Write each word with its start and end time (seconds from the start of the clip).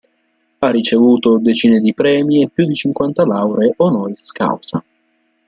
Ha 0.61 0.71
ricevuto 0.71 1.37
decine 1.37 1.77
di 1.77 1.93
premi 1.93 2.41
e 2.41 2.49
più 2.49 2.65
di 2.65 2.73
cinquanta 2.73 3.23
lauree 3.23 3.75
honoris 3.77 4.31
causa. 4.31 4.83